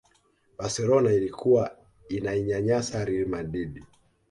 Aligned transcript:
barcelona 0.57 1.11
ilikuwa 1.11 1.77
inainyanyasa 2.09 3.05
real 3.05 3.27
madrid 3.27 3.83